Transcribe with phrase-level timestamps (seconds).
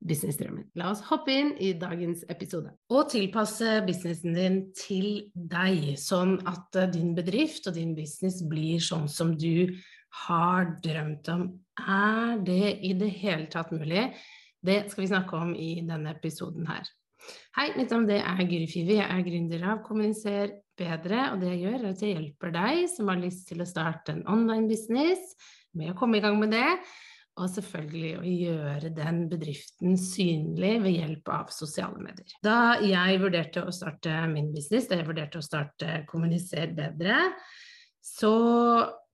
[0.00, 0.70] businessdrømmen.
[0.80, 2.72] La oss hoppe inn i dagens episode.
[2.92, 8.80] Og tilpasse businessen din til deg, sånn at eh, din bedrift og din business blir
[8.84, 9.76] sånn som du
[10.26, 11.44] har drømt om.
[11.80, 14.08] Er det i det hele tatt mulig?
[14.60, 16.88] Det skal vi snakke om i denne episoden her.
[17.56, 18.96] Hei, mitt navn er Guri Fivi.
[18.96, 21.28] Jeg er gründer av Kommuniser bedre.
[21.32, 24.16] Og det jeg gjør, er at jeg hjelper deg som har lyst til å starte
[24.16, 25.34] en online business,
[25.76, 26.66] med å komme i gang med det.
[27.38, 32.34] Og selvfølgelig å gjøre den bedriften synlig ved hjelp av sosiale medier.
[32.44, 37.22] Da jeg vurderte å starte min business, da jeg vurderte å starte Kommuniser bedre,
[38.02, 38.34] så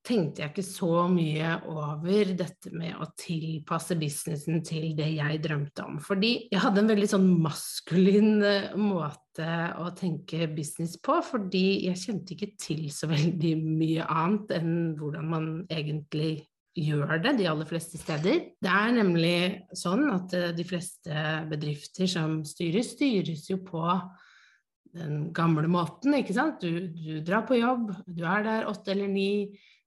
[0.07, 5.87] tenkte jeg ikke så mye over dette med å tilpasse businessen til det jeg drømte
[5.87, 5.99] om.
[6.03, 9.49] Fordi jeg hadde en veldig sånn maskulin eh, måte
[9.83, 15.33] å tenke business på, fordi jeg kjente ikke til så veldig mye annet enn hvordan
[15.33, 16.47] man egentlig
[16.77, 18.43] gjør det de aller fleste steder.
[18.63, 19.39] Det er nemlig
[19.77, 23.85] sånn at eh, de fleste bedrifter som styres, styres jo på
[24.97, 26.63] den gamle måten, ikke sant.
[26.63, 29.31] Du, du drar på jobb, du er der åtte eller ni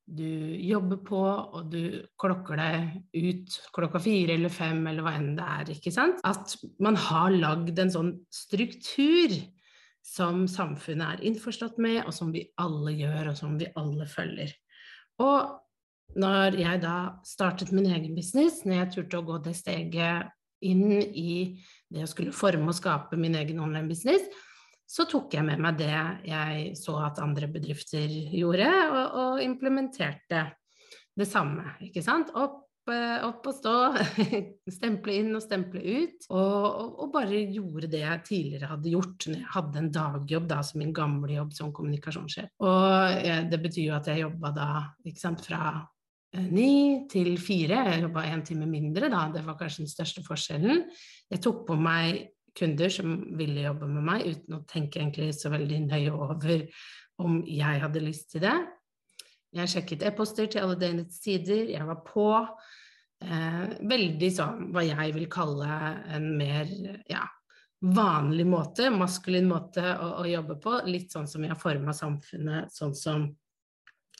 [0.10, 0.26] du
[0.66, 5.46] jobber på, og du klokker deg ut klokka fire eller fem, eller hva enn det
[5.46, 5.72] er.
[5.76, 6.22] ikke sant?
[6.26, 9.36] At man har lagd en sånn struktur
[10.06, 14.56] som samfunnet er innforstått med, og som vi alle gjør, og som vi alle følger.
[15.22, 15.60] Og
[16.18, 16.98] når jeg da
[17.28, 20.32] startet min egen business, når jeg turte å gå det steget
[20.66, 21.34] inn i
[21.90, 24.26] det å skulle forme og skape min egen online-business,
[24.90, 25.92] så tok jeg med meg det
[26.26, 30.48] jeg så at andre bedrifter gjorde, og, og implementerte
[31.20, 31.76] det samme.
[31.86, 32.32] Ikke sant?
[32.34, 33.76] Opp, eh, opp og stå,
[34.80, 36.26] stemple inn og stemple ut.
[36.34, 36.66] Og,
[36.96, 40.82] og, bare gjorde det jeg tidligere hadde gjort når jeg hadde en dagjobb da, som
[40.82, 42.50] min gamle jobb som kommunikasjonssjef.
[42.66, 44.70] Og ja, det betyr jo at jeg jobba da
[45.06, 45.88] ikke sant, fra eh,
[46.38, 47.84] ni til fire.
[47.90, 49.28] Jeg jobba en time mindre, da.
[49.34, 50.84] Det var kanskje den største forskjellen.
[51.32, 52.28] Jeg tok på meg
[52.60, 56.66] kunder som ville jobbe med meg, uten å tenke egentlig så veldig nøye over
[57.24, 58.58] om jeg hadde lyst til det.
[59.56, 62.30] Jeg sjekket e-poster til alle døgnets tider, jeg var på.
[63.20, 65.68] Eh, veldig sånn hva jeg vil kalle
[66.16, 66.70] en mer
[67.10, 67.26] ja,
[67.82, 70.78] vanlig måte, maskulin måte å, å, jobbe på.
[70.88, 73.26] Litt sånn som vi har forma samfunnet sånn som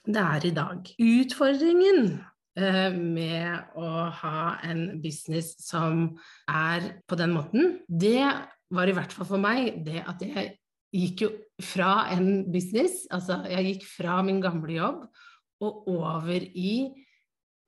[0.10, 0.92] det er i dag.
[1.00, 2.20] Utfordringen
[2.60, 3.90] Eh, med å
[4.20, 6.08] ha en business som
[6.50, 8.26] er på den måten, det
[8.74, 10.56] var i hvert fall for meg det at jeg
[10.90, 11.30] gikk jo
[11.62, 15.06] fra en business, altså jeg gikk fra min gamle jobb
[15.64, 16.74] og over i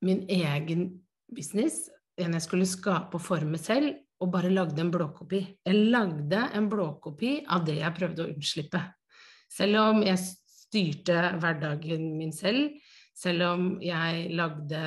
[0.03, 0.87] min egen
[1.31, 1.85] business,
[2.17, 5.39] en jeg skulle skape og forme selv, og bare lagde en blåkopi.
[5.65, 8.81] Jeg lagde en blåkopi av det jeg prøvde å unnslippe.
[9.49, 10.19] Selv om jeg
[10.71, 12.71] styrte hverdagen min selv,
[13.17, 14.81] selv om jeg lagde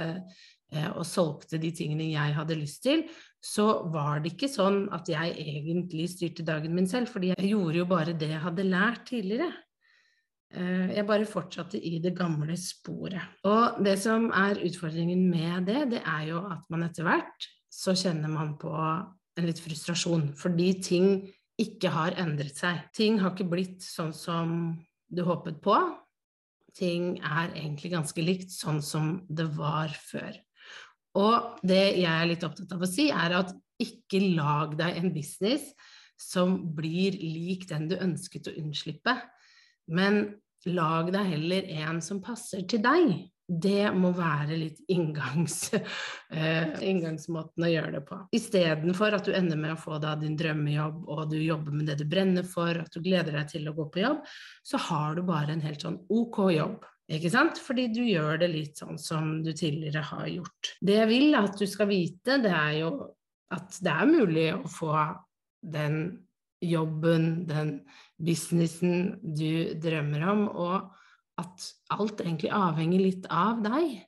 [0.73, 3.05] eh, og solgte de tingene jeg hadde lyst til,
[3.45, 7.83] så var det ikke sånn at jeg egentlig styrte dagen min selv, fordi jeg gjorde
[7.83, 9.51] jo bare det jeg hadde lært tidligere.
[10.55, 13.45] Eh, jeg bare fortsatte i det gamle sporet.
[13.45, 17.93] Og det som er utfordringen med det, det er jo at man etter hvert så
[17.99, 21.09] kjenner man på en litt frustrasjon, fordi ting
[21.61, 22.81] ikke har endret seg.
[22.95, 24.75] Ting har ikke blitt sånn som
[25.17, 25.77] du håpet på
[26.75, 30.35] ting er egentlig ganske likt sånn som det var før.
[31.15, 33.53] Og det jeg er litt opptatt av å si, er at
[33.83, 35.69] ikke lag deg en business
[36.21, 39.15] som blir lik den du ønsket å unnslippe,
[39.91, 40.25] men
[40.71, 43.15] lag deg heller en som passer til deg.
[43.45, 45.69] Det må være litt inngangs,
[46.37, 48.19] uh, inngangsmåten å gjøre det på.
[48.39, 51.99] Istedenfor at du ender med å få da din drømmejobb, og du jobber med det
[52.01, 54.25] du brenner for, at du gleder deg til å gå på jobb,
[54.65, 56.89] så har du bare en helt sånn ok jobb.
[57.13, 57.61] Ikke sant?
[57.61, 60.73] Fordi du gjør det litt sånn som du tidligere har gjort.
[60.81, 62.95] Det jeg vil at du skal vite, det er jo
[63.53, 64.95] at det er mulig å få
[65.75, 65.99] den
[66.65, 67.77] jobben, den
[68.17, 71.04] businessen du drømmer om, og
[71.41, 74.03] at alt egentlig avhenger litt av deg.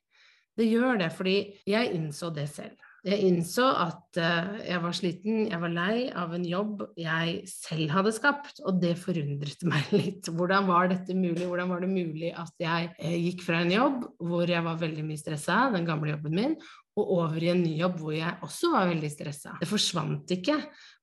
[0.57, 1.37] Det gjør det, fordi
[1.69, 2.77] jeg innså det selv.
[3.07, 7.93] Jeg innså at uh, jeg var sliten, jeg var lei av en jobb jeg selv
[7.95, 10.31] hadde skapt, og det forundret meg litt.
[10.33, 11.47] Hvordan var dette mulig?
[11.47, 15.07] Hvordan var det mulig at jeg uh, gikk fra en jobb hvor jeg var veldig
[15.07, 16.59] mye stressa, den gamle jobben min,
[16.97, 19.55] og over i en ny jobb hvor jeg også var veldig stressa.
[19.61, 20.57] Det forsvant ikke.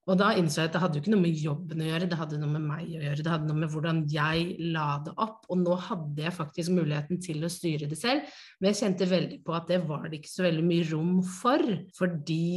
[0.04, 2.18] Og da innså jeg at det hadde jo ikke noe med jobben å gjøre, det
[2.20, 3.24] hadde noe med meg å gjøre.
[3.24, 5.46] Det hadde noe med hvordan jeg la det opp.
[5.48, 9.40] Og nå hadde jeg faktisk muligheten til å styre det selv, men jeg kjente veldig
[9.48, 11.64] på at det var det ikke så veldig mye rom for.
[11.96, 12.50] Fordi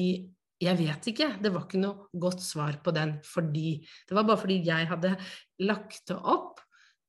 [0.67, 3.77] jeg vet ikke, det var ikke noe godt svar på den fordi
[4.09, 5.13] Det var bare fordi jeg hadde
[5.69, 6.63] lagt det opp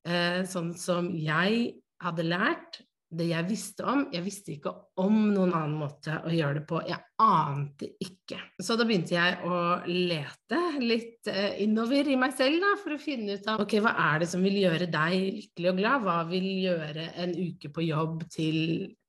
[0.05, 4.01] eh, sånn som jeg hadde lært, det jeg visste om.
[4.11, 6.81] Jeg visste ikke om noen annen måte å gjøre det på.
[6.87, 8.39] Jeg ante ikke.
[8.59, 13.01] Så da begynte jeg å lete litt eh, innover i meg selv da, for å
[13.01, 16.05] finne ut av ok, hva er det som vil gjøre deg lykkelig og glad?
[16.07, 18.59] Hva vil gjøre en uke på jobb til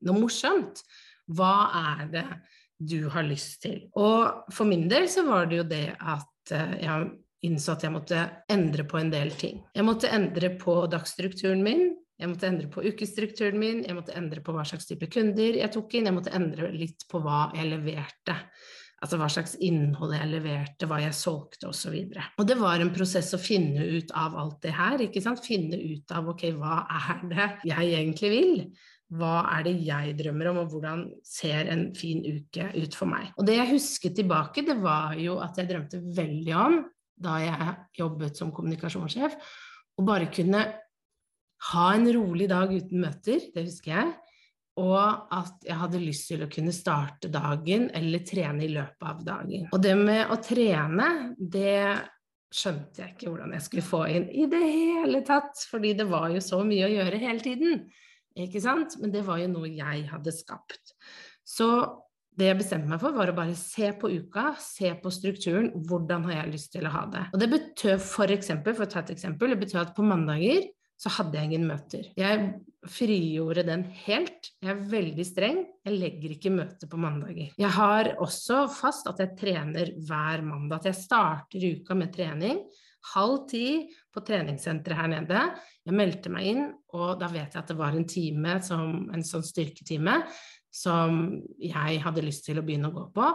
[0.07, 0.85] noe morsomt?
[1.35, 1.55] Hva
[1.99, 2.27] er det
[2.79, 3.81] du har lyst til?
[3.99, 7.11] Og for min del så var det jo det at eh, jeg
[7.47, 9.61] innså at jeg måtte endre på en del ting.
[9.75, 11.93] Jeg måtte endre på dagsstrukturen min.
[12.19, 15.71] Jeg måtte endre på ukestrukturen min, jeg måtte endre på hva slags type kunder jeg
[15.75, 18.35] tok inn, jeg måtte endre litt på hva jeg leverte.
[18.99, 21.95] Altså hva slags innhold jeg leverte, hva jeg solgte osv.
[21.95, 25.05] Og, så og det var en prosess å finne ut av alt det her.
[25.05, 25.45] ikke sant?
[25.47, 28.51] Finne ut av ok, hva er det jeg egentlig vil?
[29.15, 33.31] Hva er det jeg drømmer om, og hvordan ser en fin uke ut for meg?
[33.39, 36.83] Og det jeg husket tilbake, det var jo at jeg drømte veldig om,
[37.19, 37.71] da jeg
[38.03, 39.39] jobbet som kommunikasjonssjef,
[39.99, 40.67] å bare kunne
[41.73, 44.13] ha en rolig dag uten møter, det husker jeg.
[44.79, 49.25] Og at jeg hadde lyst til å kunne starte dagen eller trene i løpet av
[49.27, 49.67] dagen.
[49.75, 51.99] Og det med å trene, det
[52.55, 55.65] skjønte jeg ikke hvordan jeg skulle få inn i det hele tatt.
[55.71, 57.83] Fordi det var jo så mye å gjøre hele tiden.
[58.39, 58.95] Ikke sant?
[59.03, 60.95] Men det var jo noe jeg hadde skapt.
[61.43, 61.69] Så
[62.39, 65.73] det jeg bestemte meg for, var å bare se på uka, se på strukturen.
[65.89, 67.25] Hvordan har jeg lyst til å ha det?
[67.35, 70.69] Og det betød for eksempel, for å ta et eksempel, det betød at på mandager
[70.99, 72.09] så hadde jeg ingen møter.
[72.19, 72.49] Jeg
[72.91, 74.51] frigjorde den helt.
[74.59, 75.61] Jeg er veldig streng.
[75.87, 77.53] Jeg legger ikke møter på mandager.
[77.59, 80.81] Jeg har også fast at jeg trener hver mandag.
[80.81, 82.65] At jeg starter uka med trening.
[83.13, 83.69] Halv ti
[84.11, 85.45] på treningssenteret her nede.
[85.87, 86.67] Jeg meldte meg inn,
[86.99, 90.19] og da vet jeg at det var en time, som, en sånn styrketime,
[90.75, 91.23] som
[91.63, 93.33] jeg hadde lyst til å begynne å gå på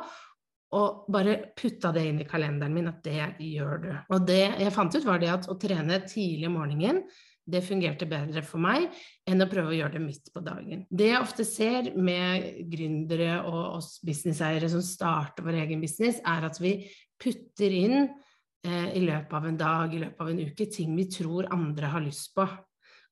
[0.73, 3.91] og bare putta det inn i kalenderen min at det gjør du.
[4.15, 7.03] Og det jeg fant ut, var det at å trene tidlig om morgenen
[7.43, 8.87] det fungerte bedre for meg
[9.27, 10.85] enn å prøve å gjøre det midt på dagen.
[10.89, 16.47] Det jeg ofte ser med gründere og oss businesseiere som starter vår egen business, er
[16.47, 16.77] at vi
[17.19, 21.09] putter inn eh, i løpet av en dag, i løpet av en uke, ting vi
[21.11, 22.47] tror andre har lyst på.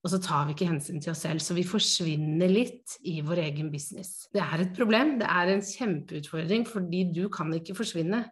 [0.02, 3.44] Og så tar vi ikke hensyn til oss selv, så vi forsvinner litt i vår
[3.44, 4.26] egen business.
[4.34, 8.24] Det er et problem, det er en kjempeutfordring, fordi du kan ikke forsvinne.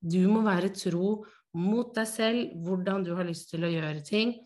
[0.00, 1.18] Du må være tro
[1.58, 4.38] mot deg selv, hvordan du har lyst til å gjøre ting,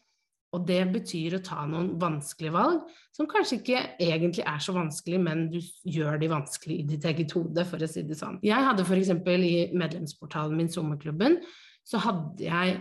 [0.53, 2.85] og det betyr å ta noen vanskelige valg,
[3.17, 5.59] som kanskje ikke egentlig er så vanskelig, men du
[5.89, 8.39] gjør de vanskelig i ditt eget hode, for å si det sånn.
[8.45, 9.13] Jeg hadde f.eks.
[9.33, 11.41] i medlemsportalen min, Sommerklubben,
[11.89, 12.77] så hadde jeg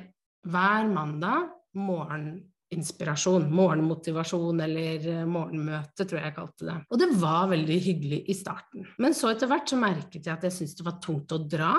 [0.51, 1.47] hver mandag
[1.79, 6.77] morgeninspirasjon, morgenmotivasjon eller eh, morgenmøte, tror jeg jeg kalte det.
[6.91, 8.87] Og det var veldig hyggelig i starten.
[9.01, 11.75] Men så etter hvert så merket jeg at jeg syntes det var tungt å dra.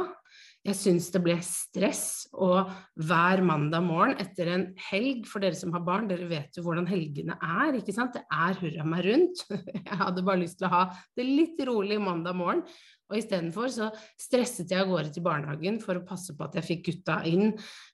[0.62, 2.68] Jeg syns det ble stress, og
[3.02, 6.86] hver mandag morgen etter en helg For dere som har barn, dere vet jo hvordan
[6.86, 8.14] helgene er, ikke sant?
[8.14, 9.42] Det er hurra meg rundt.
[9.74, 10.82] Jeg hadde bare lyst til å ha
[11.18, 12.62] det litt rolig mandag morgen.
[13.10, 13.88] Og istedenfor så
[14.20, 17.50] stresset jeg av gårde til barnehagen for å passe på at jeg fikk gutta inn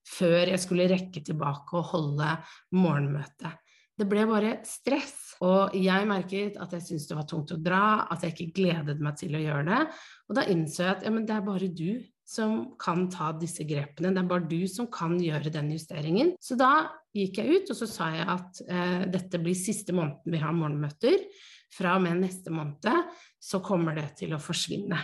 [0.06, 2.36] før jeg skulle rekke tilbake og holde
[2.76, 3.50] morgenmøte.
[3.98, 7.82] Det ble bare stress, og jeg merket at jeg syntes det var tungt å dra,
[8.06, 9.80] at jeg ikke gledet meg til å gjøre det.
[10.28, 11.90] Og da innså jeg at ja, men det er bare du
[12.28, 14.12] som kan ta disse grepene.
[14.12, 16.34] Det er bare du som kan gjøre den justeringen.
[16.40, 20.34] Så da gikk jeg ut og så sa jeg at eh, dette blir siste måneden
[20.34, 21.24] vi har morgenmøter.
[21.72, 25.00] Fra og med neste måned så kommer det til å forsvinne.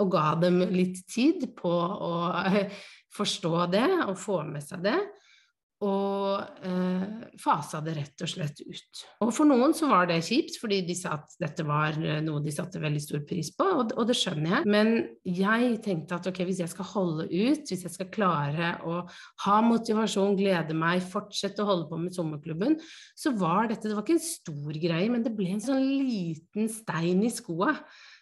[0.00, 2.14] Og ga dem litt tid på å
[3.18, 4.96] forstå det og få med seg det
[5.82, 7.06] og eh,
[7.42, 9.00] fasa det rett og slett ut.
[9.24, 12.42] Og for noen så var det kjipt, fordi de sa at dette var eh, noe
[12.44, 14.70] de satte veldig stor pris på, og, og, det skjønner jeg.
[14.70, 14.92] Men
[15.26, 19.00] jeg tenkte at ok, hvis jeg skal holde ut, hvis jeg skal klare å
[19.46, 22.78] ha motivasjon, glede meg, fortsette å holde på med sommerklubben,
[23.18, 26.70] så var dette Det var ikke en stor greie, men det ble en sånn liten
[26.70, 27.74] stein i skoa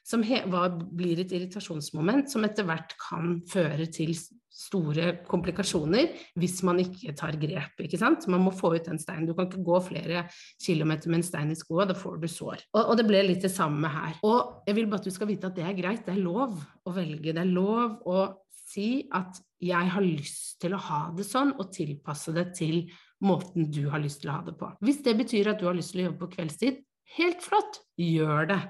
[0.07, 4.15] som blir et irritasjonsmoment som etter hvert kan føre til
[4.61, 7.79] store komplikasjoner hvis man ikke tar grep.
[7.81, 8.27] ikke sant?
[8.31, 9.29] Man må få ut den steinen.
[9.29, 10.27] Du kan ikke gå flere
[10.61, 12.67] kilometer med en stein i skoa, da får du sår.
[12.75, 14.19] Og, og, det ble litt det samme her.
[14.27, 16.59] Og jeg vil bare at du skal vite at det er greit, det er lov
[16.59, 17.33] å velge.
[17.33, 18.27] Det er lov å
[18.71, 22.85] si at jeg har lyst til å ha det sånn, og tilpasse det til
[23.25, 24.71] måten du har lyst til å ha det på.
[24.85, 26.81] Hvis det betyr at du har lyst til å jobbe på kveldstid,
[27.19, 28.61] helt flott, gjør det.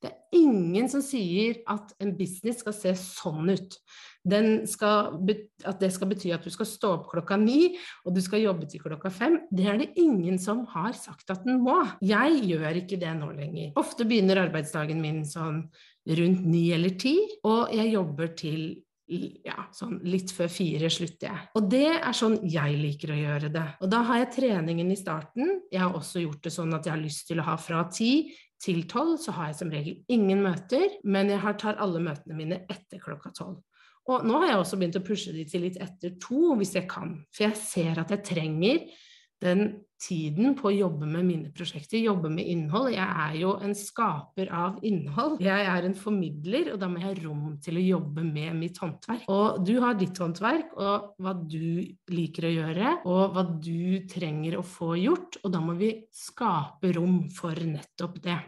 [0.00, 3.76] Det er ingen som sier at en business skal se sånn ut.
[4.68, 5.20] Skal,
[5.64, 8.68] at det skal bety at du skal stå opp klokka ni, og du skal jobbe
[8.68, 9.38] til klokka fem.
[9.52, 11.78] Det er det ingen som har sagt at den må.
[12.04, 13.72] Jeg gjør ikke det nå lenger.
[13.80, 15.64] Ofte begynner arbeidsdagen min sånn
[16.20, 18.62] rundt ni eller ti, og jeg jobber til
[19.10, 21.46] ja, sånn litt før fire slutter jeg.
[21.58, 23.66] Og det er sånn jeg liker å gjøre det.
[23.82, 25.56] Og da har jeg treningen i starten.
[25.72, 28.12] Jeg har også gjort det sånn at jeg har lyst til å ha fra ti
[28.60, 32.62] til tolv, så har jeg som regel ingen møter, men jeg tar alle møtene mine
[32.70, 33.60] etter klokka tolv.
[34.10, 36.88] Og nå har jeg også begynt å pushe de til litt etter to, hvis jeg
[36.90, 37.14] kan.
[37.34, 38.84] For jeg ser at jeg trenger
[39.40, 39.70] den
[40.00, 42.90] tiden på å jobbe med mine prosjekter, jobbe med innhold.
[42.94, 45.40] Jeg er jo en skaper av innhold.
[45.44, 48.80] Jeg er en formidler, og da må jeg ha rom til å jobbe med mitt
[48.80, 49.26] håndverk.
[49.32, 51.82] Og du har ditt håndverk, og hva du
[52.12, 56.94] liker å gjøre, og hva du trenger å få gjort, og da må vi skape
[56.96, 58.38] rom for nettopp det.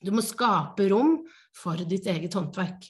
[0.00, 1.18] Du må skape rom
[1.56, 2.86] for ditt eget håndverk.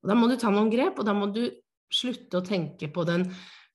[0.00, 1.46] Og da må du ta noen grep, og da må du
[1.90, 3.26] slutte å tenke på den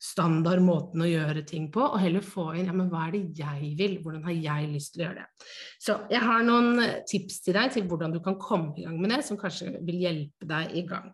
[0.06, 3.42] standard måten å gjøre ting på, og heller få inn ja, men hva er det
[3.42, 5.52] jeg vil, hvordan har jeg lyst til å gjøre det.
[5.82, 9.16] Så jeg har noen tips til deg til hvordan du kan komme i gang med
[9.16, 11.12] det, som kanskje vil hjelpe deg i gang.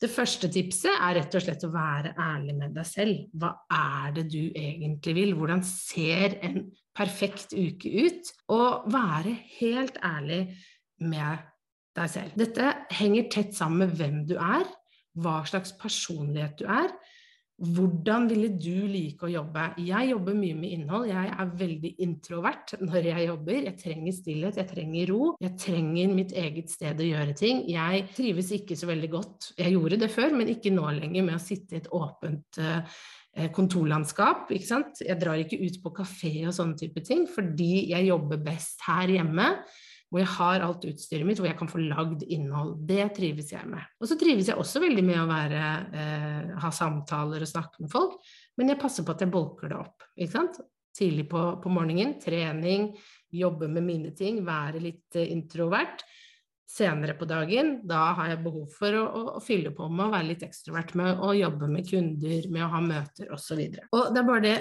[0.00, 3.24] Det første tipset er rett og slett å være ærlig med deg selv.
[3.36, 5.34] Hva er det du egentlig vil?
[5.36, 6.62] Hvordan ser en
[6.96, 8.30] perfekt uke ut?
[8.56, 10.40] Og være helt ærlig
[11.04, 11.44] med
[11.98, 12.36] deg selv.
[12.40, 14.64] Dette henger tett sammen med hvem du er,
[15.20, 16.88] hva slags personlighet du er,
[17.60, 19.66] hvordan ville du like å jobbe?
[19.84, 21.10] Jeg jobber mye med innhold.
[21.10, 23.58] Jeg er veldig introvert når jeg jobber.
[23.66, 25.20] Jeg trenger stillhet, jeg trenger ro.
[25.44, 27.62] Jeg trenger mitt eget sted å gjøre ting.
[27.68, 29.50] Jeg trives ikke så veldig godt.
[29.60, 33.04] Jeg gjorde det før, men ikke nå lenger med å sitte i et åpent uh,
[33.56, 34.48] kontorlandskap.
[34.56, 35.04] Ikke sant?
[35.04, 39.18] Jeg drar ikke ut på kafé og sånne type ting, fordi jeg jobber best her
[39.18, 39.52] hjemme
[40.10, 42.74] hvor jeg har alt utstyret mitt, hvor jeg kan få lagd innhold.
[42.86, 43.82] Det trives jeg med.
[44.02, 47.92] Og så trives jeg også veldig med å være, eh, ha samtaler og snakke med
[47.92, 48.18] folk,
[48.58, 50.08] men jeg passer på at jeg bolker det opp.
[50.18, 50.58] ikke sant?
[50.98, 52.90] Tidlig på, på morgenen, trening,
[53.30, 56.02] jobbe med mine ting, være litt eh, introvert.
[56.70, 60.12] Senere på dagen, da har jeg behov for å, å, å fylle på med å
[60.12, 63.62] være litt ekstrovert med å jobbe med kunder, med å ha møter osv.
[63.62, 64.58] Og, så og det er bare det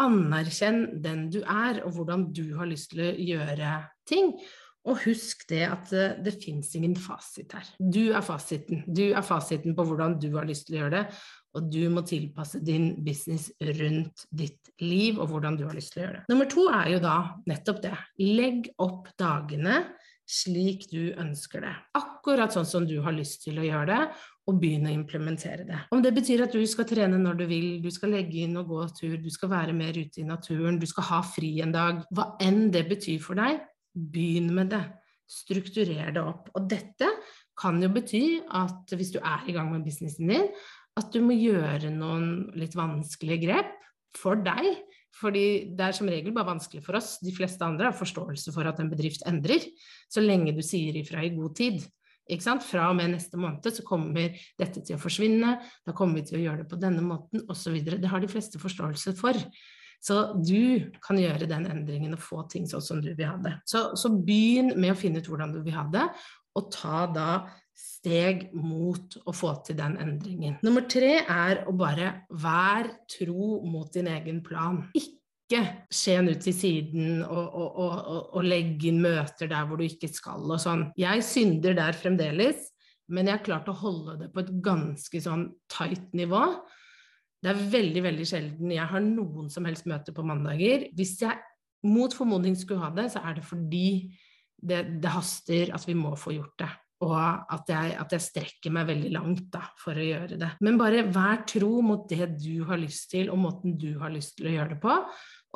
[0.00, 3.74] Anerkjenn den du er, og hvordan du har lyst til å gjøre
[4.08, 4.32] ting.
[4.88, 7.68] Og husk det at det, det fins ingen fasit her.
[7.78, 8.82] Du er fasiten.
[8.86, 11.20] Du er fasiten på hvordan du har lyst til å gjøre det,
[11.52, 16.02] og du må tilpasse din business rundt ditt liv og hvordan du har lyst til
[16.02, 16.24] å gjøre det.
[16.32, 17.16] Nummer to er jo da
[17.50, 17.96] nettopp det.
[18.24, 19.82] Legg opp dagene
[20.32, 21.72] slik du ønsker det.
[21.98, 24.04] Akkurat sånn som du har lyst til å gjøre det,
[24.50, 25.80] og begynne å implementere det.
[25.94, 28.72] Om det betyr at du skal trene når du vil, du skal legge inn og
[28.72, 32.00] gå tur, du skal være mer ute i naturen, du skal ha fri en dag,
[32.10, 33.60] hva enn det betyr for deg,
[33.92, 34.82] Begynn med det.
[35.28, 36.50] Strukturer det opp.
[36.56, 37.08] Og dette
[37.58, 40.48] kan jo bety at hvis du er i gang med businessen din,
[40.98, 43.72] at du må gjøre noen litt vanskelige grep
[44.18, 44.74] for deg.
[45.12, 47.18] Fordi det er som regel bare vanskelig for oss.
[47.22, 49.64] De fleste andre har forståelse for at en bedrift endrer,
[50.08, 51.82] så lenge du sier ifra i god tid.
[52.62, 56.38] Fra og med neste måned så kommer dette til å forsvinne, da kommer vi til
[56.38, 57.76] å gjøre det på denne måten osv.
[57.82, 59.36] Det har de fleste forståelse for.
[60.02, 63.54] Så du kan gjøre den endringen og få ting sånn som du vil ha det.
[63.70, 66.08] Så, så begynn med å finne ut hvordan du vil ha det,
[66.58, 67.28] og ta da
[67.72, 70.58] steg mot å få til den endringen.
[70.66, 74.82] Nummer tre er å bare være tro mot din egen plan.
[74.98, 79.86] Ikke skjen ut til siden og, og, og, og legge inn møter der hvor du
[79.86, 80.88] ikke skal og sånn.
[80.98, 82.72] Jeg synder der fremdeles,
[83.12, 86.42] men jeg har klart å holde det på et ganske sånn tight nivå.
[87.42, 90.86] Det er veldig veldig sjelden jeg har noen som helst møte på mandager.
[90.94, 91.40] Hvis jeg
[91.90, 93.88] mot formodning skulle ha det, så er det fordi
[94.62, 96.70] det, det haster at vi må få gjort det.
[97.02, 100.52] Og at jeg, at jeg strekker meg veldig langt da, for å gjøre det.
[100.62, 104.36] Men bare vær tro mot det du har lyst til, og måten du har lyst
[104.38, 104.98] til å gjøre det på.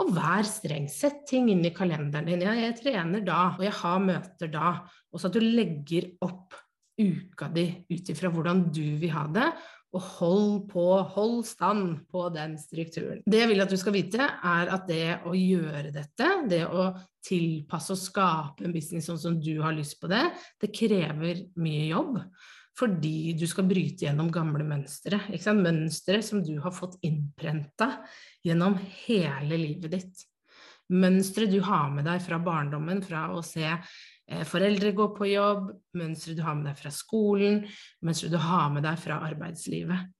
[0.02, 0.90] Og vær streng.
[0.92, 2.42] Sett ting inn i kalenderen din.
[2.44, 4.72] Ja, jeg trener da, og jeg har møter da.
[5.14, 6.45] Og så at du legger opp
[6.98, 9.50] uka di ut ifra hvordan du vil ha det,
[9.96, 10.84] og hold på,
[11.14, 13.22] hold stand på den strukturen.
[13.24, 16.90] Det jeg vil at du skal vite, er at det å gjøre dette, det å
[17.24, 20.24] tilpasse og skape en business sånn som du har lyst på det,
[20.60, 22.20] det krever mye jobb.
[22.76, 25.22] Fordi du skal bryte gjennom gamle mønstre.
[25.56, 28.02] Mønstre som du har fått innprenta
[28.44, 28.76] gjennom
[29.06, 30.26] hele livet ditt.
[30.92, 33.72] Mønstre du har med deg fra barndommen, fra å se
[34.48, 37.64] foreldre går på jobb, mønstre du har med deg fra skolen,
[38.02, 40.12] mønstre du har med deg fra arbeidslivet.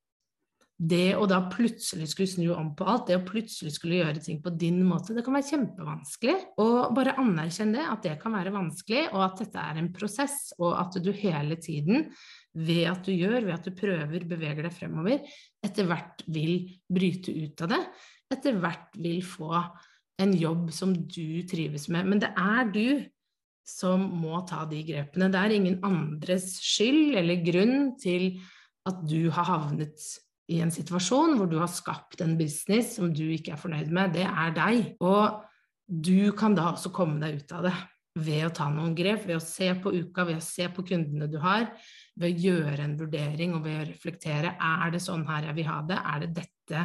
[0.77, 4.43] Det å da plutselig skulle snu om på alt, det å plutselig skulle gjøre ting
[4.45, 6.35] på din måte, det kan være kjempevanskelig.
[6.61, 10.37] Og bare anerkjenn det, at det kan være vanskelig, og at dette er en prosess,
[10.61, 12.11] og at du hele tiden,
[12.53, 17.33] ved at du gjør, ved at du prøver, beveger deg fremover, etter hvert vil bryte
[17.33, 17.83] ut av det.
[18.37, 19.55] Etter hvert vil få
[20.21, 22.05] en jobb som du trives med.
[22.13, 22.87] Men det er du
[23.67, 25.31] som må ta de grepene.
[25.33, 28.37] Det er ingen andres skyld eller grunn til
[28.87, 30.07] at du har havnet
[30.55, 34.15] i en situasjon hvor du har skapt en business som du ikke er fornøyd med.
[34.15, 34.95] Det er deg.
[35.03, 35.43] Og
[35.87, 37.75] du kan da også komme deg ut av det
[38.17, 41.29] ved å ta noen grep, ved å se på uka, ved å se på kundene
[41.29, 41.67] du har,
[42.17, 44.55] ved å gjøre en vurdering og ved å reflektere.
[44.57, 45.99] Er det sånn her jeg vil ha det?
[46.01, 46.85] Er det dette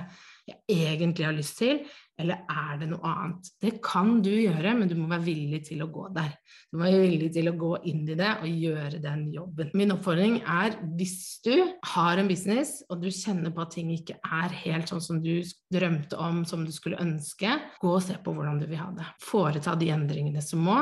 [0.49, 1.85] jeg egentlig har lyst til?
[2.21, 3.49] Eller er det noe annet?
[3.61, 6.31] Det kan du gjøre, men du må være villig til å gå der.
[6.69, 9.73] Du må være villig til å gå inn i det og gjøre den jobben.
[9.77, 11.53] Min oppfordring er hvis du
[11.93, 15.33] har en business og du kjenner på at ting ikke er helt sånn som du
[15.73, 19.09] drømte om, som du skulle ønske, gå og se på hvordan du vil ha det.
[19.25, 20.79] Foreta de endringene som må,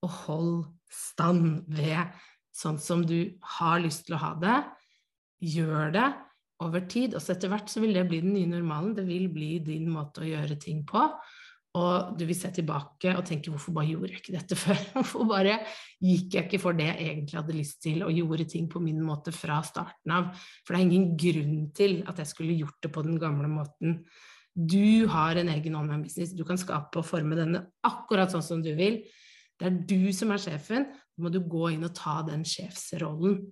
[0.00, 0.52] og hold
[0.90, 2.14] stand ved
[2.56, 4.58] sånn som du har lyst til å ha det.
[5.40, 6.08] Gjør det
[6.64, 7.14] over tid.
[7.16, 8.94] Og så etter hvert så vil det bli den nye normalen.
[8.96, 11.04] Det vil bli din måte å gjøre ting på.
[11.78, 14.86] Og du vil se tilbake og tenke 'hvorfor bare gjorde jeg ikke dette før'?
[14.96, 15.60] Hvorfor bare
[16.02, 18.98] gikk jeg ikke for det jeg egentlig hadde lyst til, og gjorde ting på min
[19.00, 20.34] måte fra starten av?
[20.66, 24.02] For det er ingen grunn til at jeg skulle gjort det på den gamle måten.
[24.50, 28.62] Du har en egen online business, du kan skape og forme denne akkurat sånn som
[28.62, 29.04] du vil.
[29.60, 33.44] Det er du som er sjefen, da må du gå inn og ta den sjefsrollen.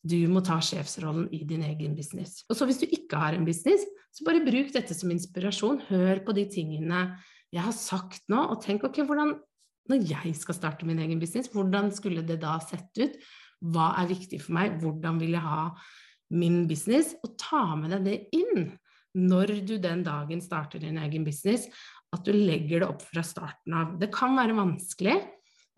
[0.00, 2.44] Du må ta sjefsrollen i din egen business.
[2.48, 3.84] Og så hvis du ikke har en business,
[4.16, 5.82] så bare bruk dette som inspirasjon.
[5.90, 7.04] Hør på de tingene
[7.50, 9.34] jeg har sagt nå, og tenk ok, hvordan
[9.90, 13.16] når jeg skal starte min egen business, hvordan skulle det da sett ut?
[13.74, 14.78] Hva er viktig for meg?
[14.80, 15.64] Hvordan vil jeg ha
[16.38, 17.16] min business?
[17.26, 18.70] Og ta med deg det inn
[19.18, 21.66] når du den dagen starter din egen business,
[22.14, 23.96] at du legger det opp fra starten av.
[23.98, 25.16] Det kan være vanskelig,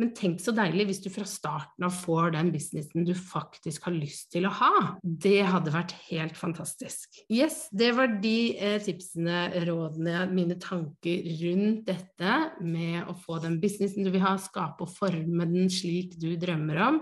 [0.01, 3.95] men tenk så deilig hvis du fra starten av får den businessen du faktisk har
[3.95, 4.73] lyst til å ha.
[5.03, 7.21] Det hadde vært helt fantastisk.
[7.33, 13.61] Yes, det var de eh, tipsene, rådene, mine tanker rundt dette med å få den
[13.63, 17.01] businessen du vil ha, skape og forme den slik du drømmer om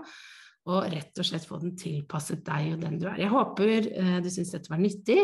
[0.69, 3.17] og rett og slett få den tilpasset deg og den du er.
[3.23, 5.23] Jeg håper eh, du syns dette var nyttig.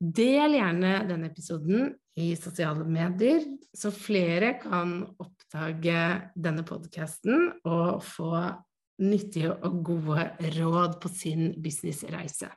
[0.00, 3.42] Del gjerne denne episoden i sosiale medier,
[3.76, 5.02] så flere kan
[5.50, 8.30] oppdage denne podkasten og få
[9.02, 12.50] nyttige og gode råd på sin businessreise.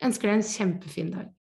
[0.00, 1.30] Jeg ønsker deg en kjempefin dag.